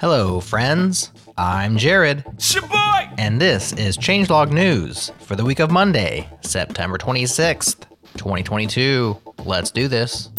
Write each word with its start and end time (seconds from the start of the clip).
Hello, 0.00 0.40
friends. 0.40 1.10
I'm 1.36 1.76
Jerod, 1.76 2.24
and 3.18 3.40
this 3.40 3.72
is 3.72 3.98
Changelog 3.98 4.52
News 4.52 5.10
for 5.20 5.36
the 5.36 5.44
week 5.44 5.60
of 5.60 5.70
Monday, 5.70 6.28
September 6.42 6.98
26th, 6.98 7.86
2022. 8.16 9.16
Let's 9.44 9.70
do 9.70 9.88
this. 9.88 10.30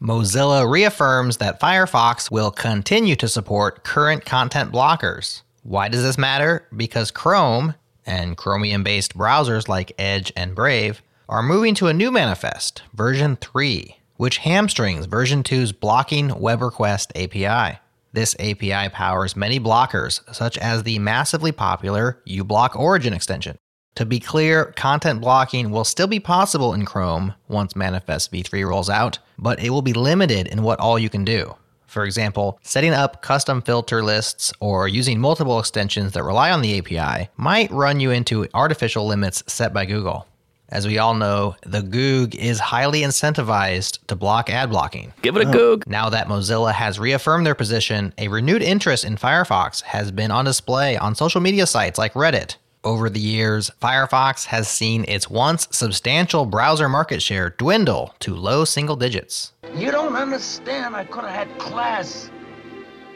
Mozilla 0.00 0.70
reaffirms 0.70 1.38
that 1.38 1.60
Firefox 1.60 2.30
will 2.30 2.50
continue 2.50 3.16
to 3.16 3.28
support 3.28 3.84
current 3.84 4.24
content 4.24 4.72
blockers. 4.72 5.42
Why 5.62 5.88
does 5.88 6.02
this 6.02 6.18
matter? 6.18 6.66
Because 6.76 7.10
Chrome 7.10 7.74
and 8.04 8.36
Chromium 8.36 8.82
based 8.82 9.16
browsers 9.16 9.68
like 9.68 9.92
Edge 9.98 10.32
and 10.36 10.54
Brave 10.54 11.00
are 11.28 11.42
moving 11.42 11.74
to 11.76 11.86
a 11.86 11.94
new 11.94 12.10
manifest, 12.10 12.82
version 12.92 13.36
3, 13.36 13.96
which 14.24 14.38
hamstrings 14.38 15.04
version 15.04 15.42
2's 15.42 15.70
blocking 15.70 16.28
web 16.40 16.62
request 16.62 17.12
API. 17.14 17.78
This 18.14 18.34
API 18.38 18.88
powers 18.88 19.36
many 19.36 19.60
blockers, 19.60 20.22
such 20.34 20.56
as 20.56 20.82
the 20.82 20.98
massively 20.98 21.52
popular 21.52 22.22
uBlock 22.26 22.74
Origin 22.74 23.12
extension. 23.12 23.58
To 23.96 24.06
be 24.06 24.20
clear, 24.20 24.72
content 24.76 25.20
blocking 25.20 25.70
will 25.70 25.84
still 25.84 26.06
be 26.06 26.20
possible 26.20 26.72
in 26.72 26.86
Chrome 26.86 27.34
once 27.48 27.76
Manifest 27.76 28.32
v3 28.32 28.66
rolls 28.66 28.88
out, 28.88 29.18
but 29.38 29.62
it 29.62 29.68
will 29.68 29.82
be 29.82 29.92
limited 29.92 30.46
in 30.46 30.62
what 30.62 30.80
all 30.80 30.98
you 30.98 31.10
can 31.10 31.26
do. 31.26 31.54
For 31.86 32.06
example, 32.06 32.58
setting 32.62 32.94
up 32.94 33.20
custom 33.20 33.60
filter 33.60 34.02
lists 34.02 34.54
or 34.58 34.88
using 34.88 35.20
multiple 35.20 35.58
extensions 35.58 36.12
that 36.12 36.24
rely 36.24 36.50
on 36.50 36.62
the 36.62 36.78
API 36.78 37.28
might 37.36 37.70
run 37.70 38.00
you 38.00 38.10
into 38.10 38.48
artificial 38.54 39.06
limits 39.06 39.42
set 39.46 39.74
by 39.74 39.84
Google. 39.84 40.26
As 40.70 40.86
we 40.86 40.98
all 40.98 41.14
know, 41.14 41.56
the 41.62 41.82
Goog 41.82 42.34
is 42.34 42.58
highly 42.58 43.02
incentivized 43.02 43.98
to 44.06 44.16
block 44.16 44.48
ad 44.48 44.70
blocking. 44.70 45.12
Give 45.20 45.36
it 45.36 45.46
a 45.46 45.50
goog. 45.50 45.86
Now 45.86 46.08
that 46.08 46.26
Mozilla 46.26 46.72
has 46.72 46.98
reaffirmed 46.98 47.46
their 47.46 47.54
position, 47.54 48.14
a 48.16 48.28
renewed 48.28 48.62
interest 48.62 49.04
in 49.04 49.16
Firefox 49.16 49.82
has 49.82 50.10
been 50.10 50.30
on 50.30 50.46
display 50.46 50.96
on 50.96 51.14
social 51.14 51.40
media 51.40 51.66
sites 51.66 51.98
like 51.98 52.14
Reddit. 52.14 52.56
Over 52.82 53.08
the 53.08 53.20
years, 53.20 53.70
Firefox 53.80 54.46
has 54.46 54.66
seen 54.66 55.04
its 55.06 55.28
once 55.28 55.68
substantial 55.70 56.46
browser 56.46 56.88
market 56.88 57.22
share 57.22 57.50
dwindle 57.50 58.14
to 58.20 58.34
low 58.34 58.64
single 58.64 58.96
digits. 58.96 59.52
You 59.74 59.90
don't 59.90 60.16
understand. 60.16 60.96
I 60.96 61.04
could 61.04 61.24
have 61.24 61.48
had 61.48 61.58
class. 61.58 62.30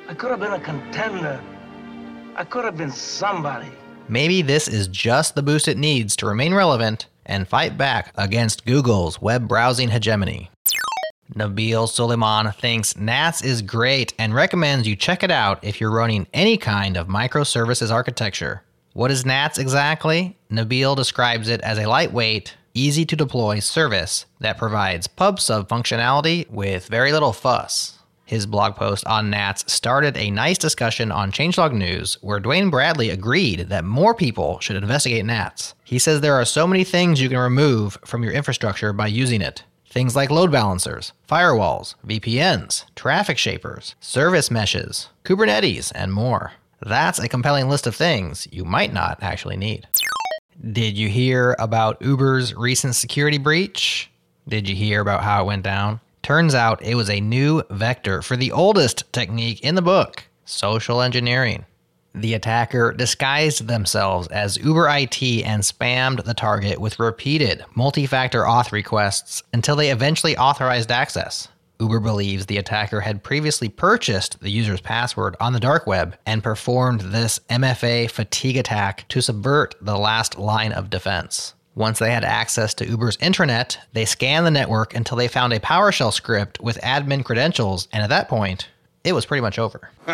I 0.09 0.15
could 0.15 0.31
have 0.31 0.41
been 0.41 0.53
a 0.53 0.61
contender. 0.61 1.43
I 2.37 2.45
could 2.45 2.65
have 2.65 2.77
been 2.77 2.93
somebody. 2.93 3.71
Maybe 4.09 4.41
this 4.43 4.69
is 4.69 4.89
just 4.89 5.35
the 5.35 5.43
boost 5.43 5.69
it 5.69 5.77
needs 5.77 6.17
to 6.17 6.27
remain 6.27 6.55
relevant 6.55 7.07
and 7.29 7.47
fight 7.47 7.79
back 7.79 8.13
against 8.17 8.65
Google's 8.65 9.23
web 9.23 9.47
browsing 9.47 9.91
hegemony. 9.91 10.51
Nabeel 11.35 11.89
Suleiman 11.89 12.53
thinks 12.53 12.97
NATS 12.97 13.43
is 13.43 13.63
great 13.63 14.15
and 14.19 14.35
recommends 14.35 14.89
you 14.89 14.97
check 14.97 15.23
it 15.23 15.31
out 15.31 15.63
if 15.63 15.81
you're 15.81 15.91
running 15.91 16.27
any 16.33 16.57
kind 16.57 16.97
of 16.97 17.07
microservices 17.07 17.93
architecture. 17.93 18.63
What 18.95 19.11
is 19.11 19.27
NATS 19.27 19.59
exactly? 19.59 20.37
Nabeel 20.51 20.97
describes 20.97 21.49
it 21.49 21.61
as 21.61 21.79
a 21.79 21.87
lightweight, 21.87 22.57
easy 22.73 23.05
to 23.05 23.15
deploy 23.15 23.61
service 23.61 24.25
that 24.41 24.59
provides 24.59 25.07
pub 25.07 25.39
sub 25.39 25.69
functionality 25.69 26.49
with 26.51 26.89
very 26.89 27.13
little 27.13 27.35
fuss. 27.35 27.98
His 28.29 28.45
blog 28.45 28.77
post 28.77 29.07
on 29.07 29.31
NATS 29.31 29.73
started 29.73 30.15
a 30.19 30.31
nice 30.31 30.59
discussion 30.59 31.11
on 31.11 31.33
Changelog 31.33 31.73
News 31.73 32.19
where 32.21 32.39
Dwayne 32.39 32.71
Bradley 32.71 33.09
agreed 33.09 33.71
that 33.71 33.87
more 33.87 34.15
people 34.15 34.61
should 34.61 34.77
investigate 34.77 35.25
NATS. 35.25 35.75
He 35.83 35.99
says 35.99 36.21
there 36.21 36.35
are 36.35 36.45
so 36.45 36.67
many 36.67 36.85
things 36.85 37.23
you 37.23 37.31
can 37.31 37.39
remove 37.39 37.97
from 38.05 38.23
your 38.23 38.33
infrastructure 38.35 38.93
by 38.93 39.07
using 39.07 39.41
it. 39.41 39.65
Things 39.89 40.15
like 40.15 40.31
load 40.31 40.53
balancers, 40.53 41.15
firewalls, 41.27 41.95
VPNs, 42.07 42.85
traffic 42.95 43.39
shapers, 43.39 43.95
service 43.99 44.51
meshes, 44.51 45.09
Kubernetes, 45.25 45.91
and 45.95 46.13
more. 46.13 46.53
That's 46.83 47.19
a 47.19 47.29
compelling 47.29 47.71
list 47.71 47.87
of 47.87 47.97
things 47.97 48.47
you 48.53 48.67
might 48.67 48.93
not 48.93 49.23
actually 49.23 49.57
need. 49.57 49.89
Did 50.71 50.99
you 50.99 51.09
hear 51.09 51.57
about 51.59 52.03
Uber's 52.03 52.55
recent 52.55 52.95
security 52.95 53.39
breach? 53.39 54.11
Did 54.47 54.69
you 54.69 54.77
hear 54.77 55.01
about 55.01 55.25
how 55.25 55.45
it 55.45 55.47
went 55.47 55.63
down? 55.63 56.03
Turns 56.29 56.55
out 56.55 56.83
it 56.83 56.95
was 56.95 57.09
a 57.09 57.23
new 57.23 57.63
vector 57.71 58.21
for 58.21 58.37
the 58.37 58.53
oldest 58.53 59.11
technique 59.15 59.63
in 59.63 59.77
the 59.77 59.81
book 59.81 60.25
social 60.45 61.01
engineering. 61.01 61.65
The 62.15 62.35
attacker 62.35 62.93
disguised 62.93 63.67
themselves 63.67 64.29
as 64.29 64.59
Uber 64.59 64.91
IT 64.91 65.23
and 65.23 65.63
spammed 65.63 66.25
the 66.25 66.35
target 66.35 66.83
with 66.83 66.99
repeated 66.99 67.65
multi 67.75 68.05
factor 68.05 68.43
auth 68.43 68.73
requests 68.73 69.43
until 69.55 69.75
they 69.75 69.91
eventually 69.91 70.37
authorized 70.37 70.91
access. 70.91 71.49
Uber 71.81 72.01
believes 72.01 72.45
the 72.45 72.59
attacker 72.59 73.01
had 73.01 73.23
previously 73.25 73.71
purchased 73.71 74.39
the 74.41 74.51
user's 74.51 74.83
password 74.83 75.35
on 75.41 75.55
the 75.55 75.61
dark 75.61 75.87
web 75.87 76.15
and 76.27 76.43
performed 76.43 77.01
this 77.01 77.41
MFA 77.49 78.11
fatigue 78.11 78.59
attack 78.59 79.09
to 79.09 79.23
subvert 79.23 79.77
the 79.81 79.97
last 79.97 80.39
line 80.39 80.73
of 80.73 80.91
defense. 80.91 81.55
Once 81.79 82.01
they 82.01 82.11
had 82.11 82.25
access 82.25 82.75
to 82.75 82.85
Uber's 82.85 83.17
intranet, 83.19 83.77
they 83.93 84.05
scanned 84.05 84.45
the 84.45 84.51
network 84.51 84.97
until 84.97 85.17
they 85.17 85.29
found 85.29 85.53
a 85.53 85.61
PowerShell 85.61 86.13
script 86.13 86.59
with 86.61 86.77
admin 86.79 87.25
credentials, 87.25 87.87
and 87.93 88.03
at 88.03 88.09
that 88.09 88.29
point, 88.29 88.67
it 89.05 89.13
was 89.13 89.25
pretty 89.25 89.41
much 89.41 89.61
over. 89.61 89.89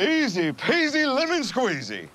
Easy 0.00 0.52
peasy 0.52 1.04
lemon 1.12 1.42
squeezy. 1.42 2.06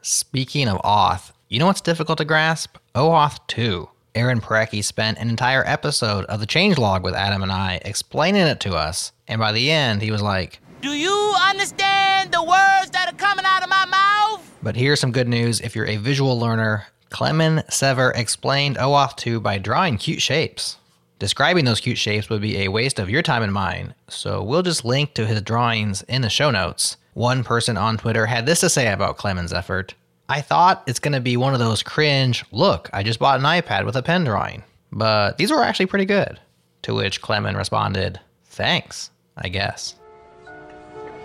Speaking 0.00 0.66
of 0.66 0.78
auth, 0.78 1.32
you 1.50 1.58
know 1.58 1.66
what's 1.66 1.82
difficult 1.82 2.16
to 2.16 2.24
grasp? 2.24 2.78
OAuth 2.94 3.38
2. 3.48 3.86
Aaron 4.14 4.40
Parecki 4.40 4.82
spent 4.82 5.18
an 5.18 5.28
entire 5.28 5.62
episode 5.66 6.24
of 6.24 6.40
the 6.40 6.46
changelog 6.46 7.02
with 7.02 7.12
Adam 7.12 7.42
and 7.42 7.52
I 7.52 7.82
explaining 7.84 8.46
it 8.46 8.60
to 8.60 8.74
us, 8.74 9.12
and 9.28 9.38
by 9.38 9.52
the 9.52 9.70
end, 9.70 10.00
he 10.00 10.10
was 10.10 10.22
like, 10.22 10.58
Do 10.80 10.92
you 10.92 11.34
understand 11.38 12.32
the 12.32 12.42
words 12.42 12.90
that 12.92 13.12
are 13.12 13.16
coming 13.18 13.44
out 13.44 13.62
of 13.62 13.68
my 13.68 13.84
mouth? 13.84 14.50
But 14.62 14.74
here's 14.74 15.00
some 15.00 15.12
good 15.12 15.28
news 15.28 15.60
if 15.60 15.76
you're 15.76 15.86
a 15.86 15.96
visual 15.96 16.40
learner. 16.40 16.86
Klemen 17.10 17.64
Sever 17.70 18.12
explained 18.12 18.76
OAuth 18.76 19.16
2 19.16 19.40
by 19.40 19.58
drawing 19.58 19.98
cute 19.98 20.22
shapes. 20.22 20.76
Describing 21.18 21.64
those 21.64 21.80
cute 21.80 21.98
shapes 21.98 22.30
would 22.30 22.40
be 22.40 22.58
a 22.58 22.68
waste 22.68 22.98
of 22.98 23.10
your 23.10 23.20
time 23.20 23.42
and 23.42 23.52
mine, 23.52 23.94
so 24.08 24.42
we'll 24.42 24.62
just 24.62 24.84
link 24.84 25.12
to 25.14 25.26
his 25.26 25.42
drawings 25.42 26.02
in 26.02 26.22
the 26.22 26.30
show 26.30 26.50
notes. 26.50 26.96
One 27.12 27.44
person 27.44 27.76
on 27.76 27.98
Twitter 27.98 28.26
had 28.26 28.46
this 28.46 28.60
to 28.60 28.70
say 28.70 28.90
about 28.90 29.18
Klemen's 29.18 29.52
effort. 29.52 29.94
I 30.28 30.40
thought 30.40 30.84
it's 30.86 31.00
going 31.00 31.12
to 31.12 31.20
be 31.20 31.36
one 31.36 31.52
of 31.52 31.58
those 31.58 31.82
cringe, 31.82 32.44
look, 32.52 32.88
I 32.92 33.02
just 33.02 33.18
bought 33.18 33.40
an 33.40 33.44
iPad 33.44 33.84
with 33.84 33.96
a 33.96 34.02
pen 34.02 34.24
drawing. 34.24 34.62
But 34.92 35.36
these 35.36 35.50
were 35.50 35.64
actually 35.64 35.86
pretty 35.86 36.06
good. 36.06 36.40
To 36.82 36.94
which 36.94 37.20
Klemen 37.20 37.56
responded, 37.56 38.20
thanks, 38.44 39.10
I 39.36 39.48
guess. 39.48 39.96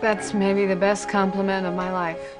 That's 0.02 0.34
maybe 0.34 0.66
the 0.66 0.76
best 0.76 1.08
compliment 1.08 1.66
of 1.68 1.76
my 1.76 1.92
life. 1.92 2.36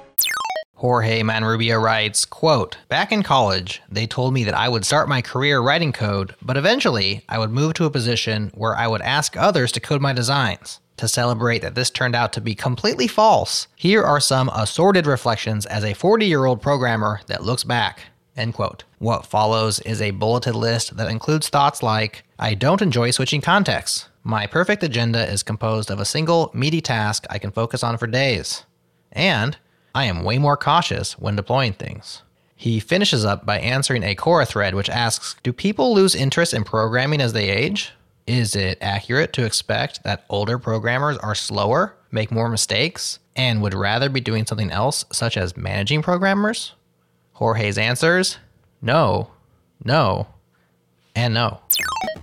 Jorge 0.76 1.22
Manrubia 1.22 1.80
writes, 1.82 2.26
quote, 2.26 2.76
Back 2.88 3.10
in 3.10 3.22
college, 3.22 3.80
they 3.90 4.06
told 4.06 4.34
me 4.34 4.44
that 4.44 4.54
I 4.54 4.68
would 4.68 4.84
start 4.84 5.08
my 5.08 5.22
career 5.22 5.60
writing 5.60 5.90
code, 5.90 6.34
but 6.42 6.58
eventually 6.58 7.24
I 7.30 7.38
would 7.38 7.50
move 7.50 7.72
to 7.74 7.86
a 7.86 7.90
position 7.90 8.52
where 8.54 8.76
I 8.76 8.86
would 8.86 9.00
ask 9.00 9.36
others 9.38 9.72
to 9.72 9.80
code 9.80 10.02
my 10.02 10.12
designs. 10.12 10.80
To 10.98 11.08
celebrate 11.08 11.62
that 11.62 11.74
this 11.74 11.90
turned 11.90 12.14
out 12.14 12.32
to 12.34 12.42
be 12.42 12.54
completely 12.54 13.06
false, 13.06 13.68
here 13.74 14.02
are 14.02 14.20
some 14.20 14.50
assorted 14.50 15.06
reflections 15.06 15.64
as 15.64 15.82
a 15.82 15.94
40 15.94 16.26
year 16.26 16.44
old 16.44 16.60
programmer 16.60 17.20
that 17.26 17.42
looks 17.42 17.64
back. 17.64 18.00
End 18.36 18.52
quote. 18.52 18.84
What 18.98 19.24
follows 19.24 19.80
is 19.80 20.02
a 20.02 20.10
bulleted 20.10 20.54
list 20.54 20.96
that 20.98 21.10
includes 21.10 21.48
thoughts 21.48 21.82
like 21.82 22.24
I 22.38 22.52
don't 22.52 22.82
enjoy 22.82 23.12
switching 23.12 23.40
contexts. 23.40 24.08
My 24.22 24.46
perfect 24.46 24.82
agenda 24.82 25.26
is 25.30 25.42
composed 25.42 25.90
of 25.90 26.00
a 26.00 26.04
single, 26.04 26.50
meaty 26.52 26.82
task 26.82 27.24
I 27.30 27.38
can 27.38 27.50
focus 27.50 27.82
on 27.82 27.96
for 27.96 28.06
days. 28.06 28.64
And 29.12 29.56
I 29.96 30.04
am 30.04 30.24
way 30.24 30.36
more 30.36 30.58
cautious 30.58 31.18
when 31.18 31.36
deploying 31.36 31.72
things. 31.72 32.22
He 32.54 32.80
finishes 32.80 33.24
up 33.24 33.46
by 33.46 33.60
answering 33.60 34.02
a 34.02 34.14
Quora 34.14 34.46
thread 34.46 34.74
which 34.74 34.90
asks 34.90 35.36
Do 35.42 35.54
people 35.54 35.94
lose 35.94 36.14
interest 36.14 36.52
in 36.52 36.64
programming 36.64 37.22
as 37.22 37.32
they 37.32 37.48
age? 37.48 37.92
Is 38.26 38.54
it 38.54 38.76
accurate 38.82 39.32
to 39.32 39.46
expect 39.46 40.02
that 40.02 40.26
older 40.28 40.58
programmers 40.58 41.16
are 41.16 41.34
slower, 41.34 41.96
make 42.10 42.30
more 42.30 42.50
mistakes, 42.50 43.20
and 43.36 43.62
would 43.62 43.72
rather 43.72 44.10
be 44.10 44.20
doing 44.20 44.44
something 44.44 44.70
else, 44.70 45.06
such 45.12 45.38
as 45.38 45.56
managing 45.56 46.02
programmers? 46.02 46.74
Jorge's 47.32 47.78
answers 47.78 48.36
no, 48.82 49.30
no, 49.82 50.26
and 51.14 51.32
no. 51.32 51.60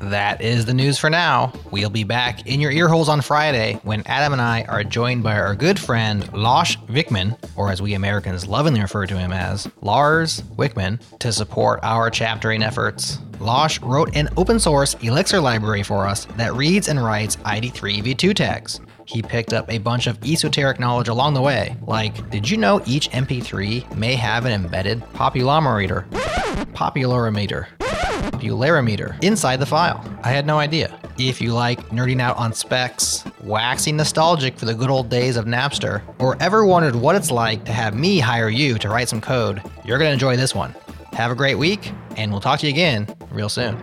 That 0.09 0.41
is 0.41 0.65
the 0.65 0.73
news 0.73 0.99
for 0.99 1.09
now. 1.09 1.53
We'll 1.71 1.89
be 1.89 2.03
back 2.03 2.45
in 2.45 2.59
your 2.59 2.71
earholes 2.71 3.07
on 3.07 3.21
Friday 3.21 3.79
when 3.83 4.03
Adam 4.05 4.33
and 4.33 4.41
I 4.41 4.63
are 4.63 4.83
joined 4.83 5.23
by 5.23 5.39
our 5.39 5.55
good 5.55 5.79
friend 5.79 6.31
Lars 6.33 6.75
Wikman, 6.87 7.37
or 7.55 7.71
as 7.71 7.81
we 7.81 7.93
Americans 7.93 8.45
lovingly 8.45 8.81
refer 8.81 9.05
to 9.05 9.17
him 9.17 9.31
as 9.31 9.69
Lars 9.81 10.41
Wikman, 10.57 10.99
to 11.19 11.31
support 11.31 11.79
our 11.83 12.09
chaptering 12.09 12.63
efforts. 12.63 13.19
Lars 13.39 13.81
wrote 13.81 14.15
an 14.15 14.29
open 14.35 14.59
source 14.59 14.95
Elixir 14.95 15.39
library 15.39 15.83
for 15.83 16.05
us 16.05 16.25
that 16.37 16.53
reads 16.53 16.89
and 16.89 17.03
writes 17.03 17.37
ID3 17.37 18.03
v2 18.03 18.35
tags. 18.35 18.81
He 19.05 19.21
picked 19.21 19.53
up 19.53 19.71
a 19.71 19.77
bunch 19.77 20.07
of 20.07 20.21
esoteric 20.23 20.79
knowledge 20.79 21.07
along 21.07 21.33
the 21.33 21.41
way, 21.41 21.75
like 21.87 22.29
did 22.29 22.49
you 22.49 22.57
know 22.57 22.81
each 22.85 23.09
MP3 23.11 23.95
may 23.95 24.15
have 24.15 24.45
an 24.45 24.51
embedded 24.51 25.01
popularimeter? 25.13 26.05
Popularimeter. 26.73 27.69
Popularimeter 28.43 29.15
inside 29.21 29.55
the 29.61 29.65
file. 29.65 30.03
I 30.21 30.31
had 30.31 30.45
no 30.45 30.59
idea. 30.59 30.99
If 31.17 31.39
you 31.39 31.53
like 31.53 31.79
nerding 31.89 32.19
out 32.19 32.35
on 32.35 32.51
specs, 32.51 33.23
waxing 33.41 33.95
nostalgic 33.95 34.57
for 34.57 34.65
the 34.65 34.73
good 34.73 34.89
old 34.89 35.09
days 35.09 35.37
of 35.37 35.45
Napster, 35.45 36.01
or 36.19 36.35
ever 36.41 36.65
wondered 36.65 36.93
what 36.93 37.15
it's 37.15 37.31
like 37.31 37.63
to 37.63 37.71
have 37.71 37.95
me 37.95 38.19
hire 38.19 38.49
you 38.49 38.77
to 38.79 38.89
write 38.89 39.07
some 39.07 39.21
code, 39.21 39.61
you're 39.85 39.97
going 39.97 40.09
to 40.09 40.13
enjoy 40.13 40.35
this 40.35 40.53
one. 40.53 40.75
Have 41.13 41.31
a 41.31 41.35
great 41.35 41.57
week, 41.57 41.93
and 42.17 42.31
we'll 42.31 42.41
talk 42.41 42.59
to 42.59 42.67
you 42.67 42.73
again 42.73 43.07
real 43.31 43.47
soon. 43.47 43.77